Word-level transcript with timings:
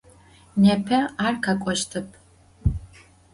Nêpe 0.61 0.97
ar 1.25 1.35
khek'oştep. 1.43 2.07